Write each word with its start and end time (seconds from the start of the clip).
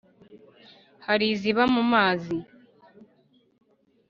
Hari 1.05 1.25
iziba 1.33 1.63
mu 1.73 1.83
mazi 1.91 2.35